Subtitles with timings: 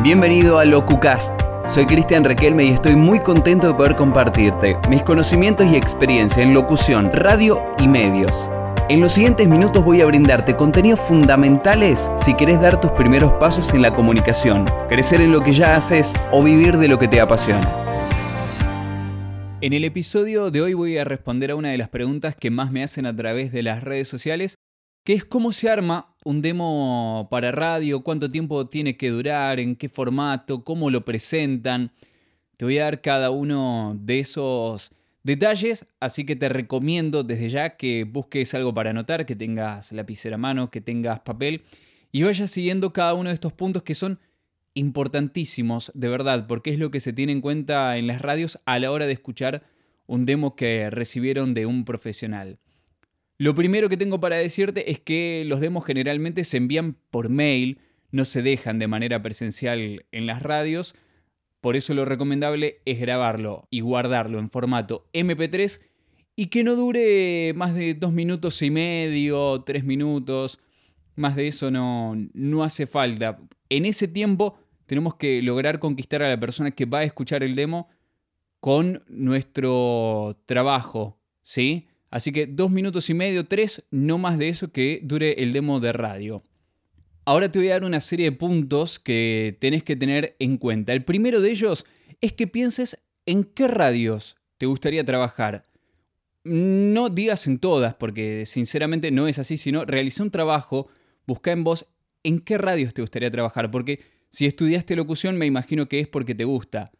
[0.00, 1.32] Bienvenido a LocuCast.
[1.66, 6.54] Soy Cristian Requelme y estoy muy contento de poder compartirte mis conocimientos y experiencia en
[6.54, 8.48] locución, radio y medios.
[8.88, 13.74] En los siguientes minutos voy a brindarte contenidos fundamentales si querés dar tus primeros pasos
[13.74, 17.20] en la comunicación, crecer en lo que ya haces o vivir de lo que te
[17.20, 17.68] apasiona.
[19.60, 22.70] En el episodio de hoy voy a responder a una de las preguntas que más
[22.70, 24.60] me hacen a través de las redes sociales
[25.04, 29.76] que es cómo se arma un demo para radio, cuánto tiempo tiene que durar, en
[29.76, 31.90] qué formato, cómo lo presentan.
[32.58, 34.90] Te voy a dar cada uno de esos
[35.22, 40.34] detalles, así que te recomiendo desde ya que busques algo para anotar, que tengas lapicera
[40.34, 41.62] a mano, que tengas papel
[42.12, 44.20] y vayas siguiendo cada uno de estos puntos que son
[44.74, 48.78] importantísimos, de verdad, porque es lo que se tiene en cuenta en las radios a
[48.78, 49.62] la hora de escuchar
[50.06, 52.58] un demo que recibieron de un profesional.
[53.38, 57.78] Lo primero que tengo para decirte es que los demos generalmente se envían por mail,
[58.10, 60.96] no se dejan de manera presencial en las radios,
[61.60, 65.80] por eso lo recomendable es grabarlo y guardarlo en formato MP3
[66.34, 70.58] y que no dure más de dos minutos y medio, tres minutos,
[71.14, 73.40] más de eso no, no hace falta.
[73.68, 77.54] En ese tiempo tenemos que lograr conquistar a la persona que va a escuchar el
[77.54, 77.88] demo
[78.60, 81.87] con nuestro trabajo, ¿sí?
[82.10, 85.80] Así que dos minutos y medio, tres, no más de eso que dure el demo
[85.80, 86.42] de radio.
[87.24, 90.94] Ahora te voy a dar una serie de puntos que tenés que tener en cuenta.
[90.94, 91.84] El primero de ellos
[92.22, 95.64] es que pienses en qué radios te gustaría trabajar.
[96.44, 100.88] No digas en todas, porque sinceramente no es así, sino realiza un trabajo,
[101.26, 101.86] busca en vos
[102.22, 104.00] en qué radios te gustaría trabajar, porque
[104.30, 106.90] si estudiaste locución me imagino que es porque te gusta.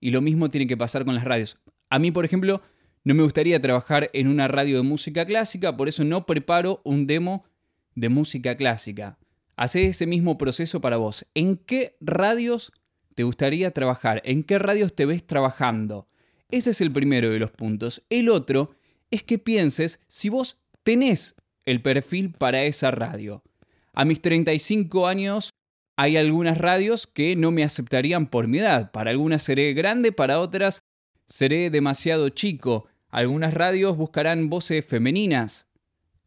[0.00, 1.58] Y lo mismo tiene que pasar con las radios.
[1.90, 2.62] A mí, por ejemplo,
[3.08, 7.06] no me gustaría trabajar en una radio de música clásica, por eso no preparo un
[7.06, 7.46] demo
[7.94, 9.16] de música clásica.
[9.56, 11.24] Hacé ese mismo proceso para vos.
[11.32, 12.70] ¿En qué radios
[13.14, 14.20] te gustaría trabajar?
[14.26, 16.06] ¿En qué radios te ves trabajando?
[16.50, 18.02] Ese es el primero de los puntos.
[18.10, 18.74] El otro
[19.10, 23.42] es que pienses si vos tenés el perfil para esa radio.
[23.94, 25.48] A mis 35 años
[25.96, 28.90] hay algunas radios que no me aceptarían por mi edad.
[28.90, 30.80] Para algunas seré grande, para otras
[31.24, 32.86] seré demasiado chico.
[33.10, 35.68] Algunas radios buscarán voces femeninas.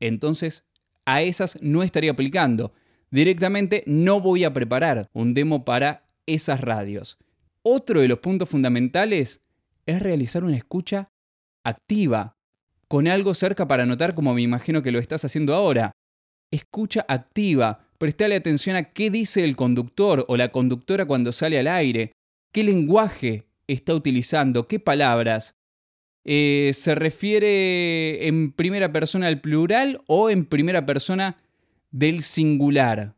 [0.00, 0.64] Entonces,
[1.04, 2.72] a esas no estaría aplicando.
[3.10, 7.18] Directamente no voy a preparar un demo para esas radios.
[7.62, 9.42] Otro de los puntos fundamentales
[9.86, 11.10] es realizar una escucha
[11.64, 12.36] activa,
[12.88, 15.92] con algo cerca para notar como me imagino que lo estás haciendo ahora.
[16.50, 21.66] Escucha activa, prestale atención a qué dice el conductor o la conductora cuando sale al
[21.66, 22.12] aire,
[22.52, 25.56] qué lenguaje está utilizando, qué palabras.
[26.28, 31.36] Eh, ¿Se refiere en primera persona al plural o en primera persona
[31.92, 33.14] del singular?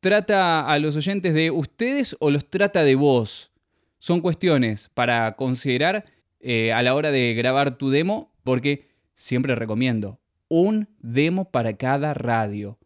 [0.00, 3.52] ¿Trata a los oyentes de ustedes o los trata de vos?
[4.00, 6.04] Son cuestiones para considerar
[6.40, 12.12] eh, a la hora de grabar tu demo porque siempre recomiendo un demo para cada
[12.12, 12.76] radio.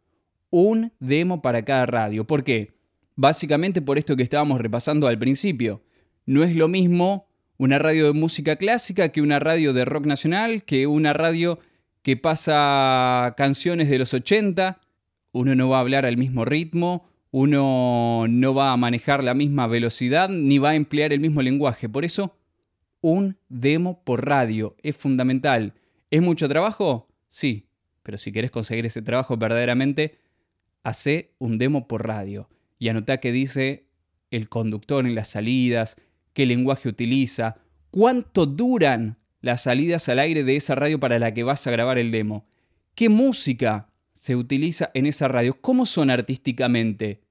[0.51, 2.27] Un demo para cada radio.
[2.27, 2.75] ¿Por qué?
[3.15, 5.83] Básicamente por esto que estábamos repasando al principio.
[6.27, 7.26] No es lo mismo
[7.59, 11.59] una radio de música clásica que una radio de rock nacional, que una radio
[12.03, 14.81] que pasa canciones de los 80.
[15.33, 19.67] Uno no va a hablar al mismo ritmo, uno no va a manejar la misma
[19.67, 21.89] velocidad, ni va a emplear el mismo lenguaje.
[21.89, 22.37] Por eso,
[23.01, 25.75] un demo por radio es fundamental.
[26.11, 27.09] ¿Es mucho trabajo?
[27.29, 27.67] Sí,
[28.03, 30.19] pero si querés conseguir ese trabajo verdaderamente,
[30.83, 33.87] hace un demo por radio y anota que dice
[34.31, 35.97] el conductor en las salidas,
[36.37, 37.57] qué lenguaje utiliza,
[37.91, 41.97] cuánto duran las salidas al aire de esa radio para la que vas a grabar
[41.97, 42.47] el demo,
[42.95, 47.23] qué música se utiliza en esa radio, cómo son artísticamente.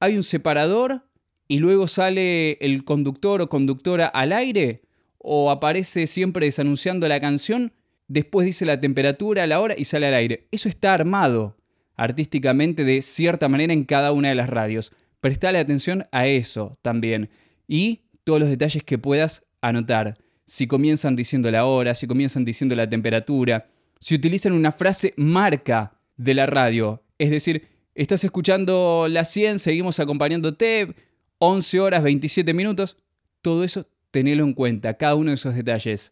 [0.00, 1.08] ¿Hay un separador
[1.48, 4.82] y luego sale el conductor o conductora al aire?
[5.16, 7.72] ¿O aparece siempre desanunciando la canción?
[8.06, 10.46] Después dice la temperatura, la hora y sale al aire.
[10.50, 11.56] Eso está armado
[11.96, 14.92] artísticamente de cierta manera en cada una de las radios.
[15.22, 17.30] Prestale atención a eso también.
[17.66, 20.18] Y todos los detalles que puedas anotar.
[20.46, 23.68] Si comienzan diciendo la hora, si comienzan diciendo la temperatura,
[24.00, 30.00] si utilizan una frase marca de la radio, es decir, estás escuchando la 100, seguimos
[30.00, 30.96] acompañándote,
[31.38, 32.96] 11 horas 27 minutos,
[33.42, 36.10] todo eso tenelo en cuenta, cada uno de esos detalles.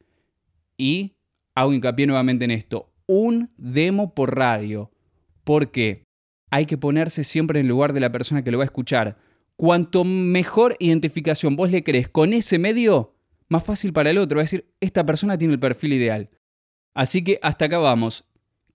[0.78, 1.16] Y
[1.56, 4.92] hago hincapié nuevamente en esto, un demo por radio.
[5.42, 6.04] porque
[6.52, 9.18] Hay que ponerse siempre en el lugar de la persona que lo va a escuchar.
[9.56, 13.14] Cuanto mejor identificación vos le crees con ese medio,
[13.48, 14.40] más fácil para el otro.
[14.40, 16.30] Es decir, esta persona tiene el perfil ideal.
[16.94, 18.24] Así que hasta acá vamos.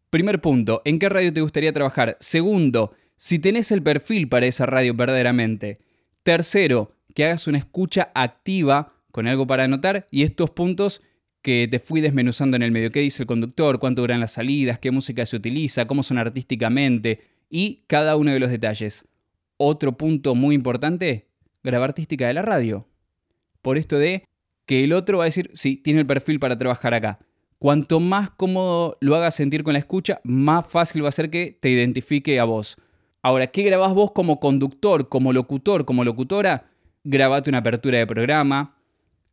[0.09, 2.17] Primer punto, ¿en qué radio te gustaría trabajar?
[2.19, 5.79] Segundo, si tenés el perfil para esa radio verdaderamente.
[6.23, 11.01] Tercero, que hagas una escucha activa con algo para anotar y estos puntos
[11.41, 12.91] que te fui desmenuzando en el medio.
[12.91, 13.79] ¿Qué dice el conductor?
[13.79, 14.79] ¿Cuánto duran las salidas?
[14.79, 15.85] ¿Qué música se utiliza?
[15.85, 17.21] ¿Cómo son artísticamente?
[17.49, 19.05] Y cada uno de los detalles.
[19.61, 21.27] Otro punto muy importante,
[21.63, 22.87] grabar artística de la radio.
[23.61, 24.23] Por esto de
[24.65, 27.19] que el otro va a decir, sí, tiene el perfil para trabajar acá.
[27.57, 31.57] Cuanto más cómodo lo hagas sentir con la escucha, más fácil va a ser que
[31.59, 32.77] te identifique a vos.
[33.21, 36.71] Ahora, ¿qué grabás vos como conductor, como locutor, como locutora?
[37.03, 38.77] Grabate una apertura de programa,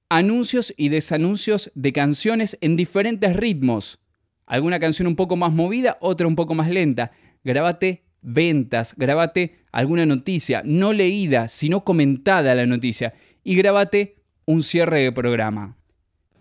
[0.08, 4.00] anuncios y desanuncios de canciones en diferentes ritmos.
[4.44, 7.12] Alguna canción un poco más movida, otra un poco más lenta.
[7.44, 13.14] Grabate ventas, grabate alguna noticia, no leída, sino comentada la noticia.
[13.44, 15.78] Y grabate un cierre de programa.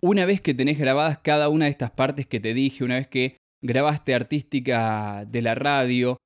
[0.02, 3.08] Una vez que tenés grabadas cada una de estas partes que te dije, una vez
[3.08, 6.18] que grabaste artística de la radio,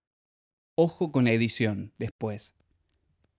[0.76, 2.56] ojo con la edición después.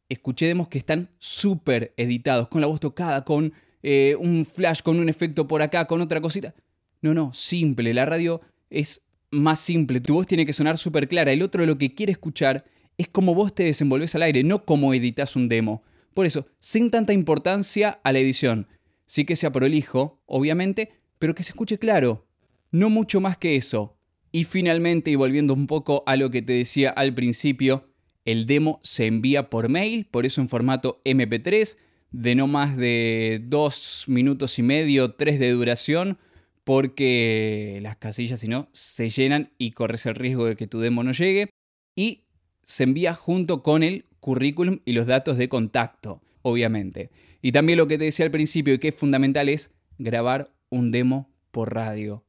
[0.09, 3.53] Escuchemos que están súper editados, con la voz tocada, con
[3.83, 6.55] eh, un flash con un efecto por acá, con otra cosita.
[7.01, 7.95] No, no, simple.
[7.95, 10.01] La radio es más simple.
[10.01, 11.33] Tu voz tiene que sonar súper clara.
[11.33, 12.65] El otro lo que quiere escuchar
[12.99, 15.83] es cómo vos te desenvolves al aire, no cómo editas un demo.
[16.15, 18.67] Por eso, sin tanta importancia a la edición.
[19.07, 22.27] Sí que sea prolijo, obviamente, pero que se escuche claro.
[22.71, 23.97] No mucho más que eso.
[24.33, 27.89] Y finalmente, y volviendo un poco a lo que te decía al principio,
[28.25, 31.77] el demo se envía por mail, por eso en formato MP3
[32.13, 36.19] de no más de dos minutos y medio, tres de duración,
[36.65, 41.03] porque las casillas si no se llenan y corres el riesgo de que tu demo
[41.03, 41.51] no llegue.
[41.97, 42.25] Y
[42.63, 47.11] se envía junto con el currículum y los datos de contacto, obviamente.
[47.43, 50.91] Y también lo que te decía al principio y que es fundamental es grabar un
[50.91, 52.25] demo por radio.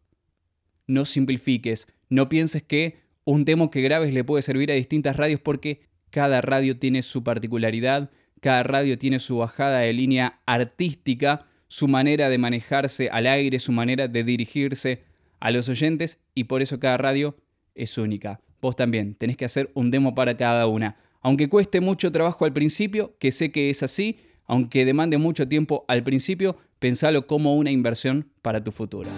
[0.87, 5.39] No simplifiques, no pienses que un demo que grabes le puede servir a distintas radios
[5.39, 11.87] porque cada radio tiene su particularidad, cada radio tiene su bajada de línea artística, su
[11.87, 15.03] manera de manejarse al aire, su manera de dirigirse
[15.39, 17.37] a los oyentes y por eso cada radio
[17.75, 18.41] es única.
[18.61, 20.97] Vos también tenés que hacer un demo para cada una.
[21.21, 25.85] Aunque cueste mucho trabajo al principio, que sé que es así, aunque demande mucho tiempo
[25.87, 29.09] al principio, pensalo como una inversión para tu futuro.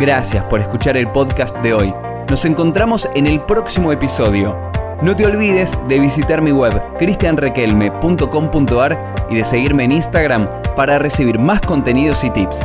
[0.00, 1.94] Gracias por escuchar el podcast de hoy.
[2.28, 4.58] Nos encontramos en el próximo episodio.
[5.02, 11.38] No te olvides de visitar mi web cristianrequelme.com.ar y de seguirme en Instagram para recibir
[11.38, 12.58] más contenidos y tips.